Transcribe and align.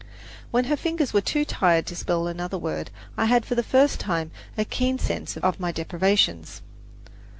When 0.49 0.63
her 0.63 0.75
fingers 0.75 1.13
were 1.13 1.21
too 1.21 1.45
tired 1.45 1.85
to 1.85 1.95
spell 1.95 2.25
another 2.25 2.57
word, 2.57 2.89
I 3.17 3.25
had 3.25 3.45
for 3.45 3.53
the 3.53 3.61
first 3.61 3.99
time 3.99 4.31
a 4.57 4.65
keen 4.65 4.97
sense 4.97 5.37
of 5.37 5.59
my 5.59 5.71
deprivations. 5.71 6.63